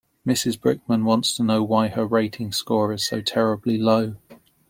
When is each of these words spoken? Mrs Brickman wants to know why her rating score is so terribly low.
Mrs 0.25 0.59
Brickman 0.59 1.03
wants 1.03 1.35
to 1.37 1.43
know 1.43 1.61
why 1.61 1.87
her 1.89 2.07
rating 2.07 2.51
score 2.53 2.91
is 2.91 3.05
so 3.05 3.21
terribly 3.21 3.77
low. 3.77 4.15